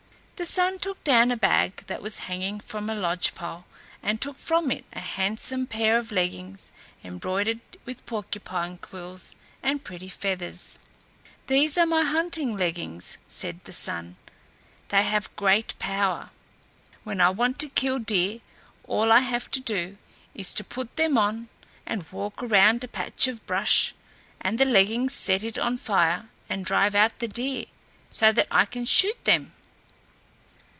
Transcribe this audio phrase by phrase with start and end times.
[0.35, 3.65] The Sun took down a bag, that was hanging from a lodge pole
[4.01, 6.71] and took from it a handsome pair of leggings,
[7.03, 10.79] embroidered with porcupine quills and pretty feathers.
[11.45, 14.15] "These are my hunting leggings," said the Sun;
[14.89, 16.31] "they have great power.
[17.03, 18.39] When I want to kill deer,
[18.87, 19.99] all I have to do
[20.33, 21.49] is to put them on
[21.85, 23.93] and walk around a patch of brush,
[24.39, 27.65] and the leggings set it on fire and drive out the deer,
[28.09, 29.53] so that I can shoot them."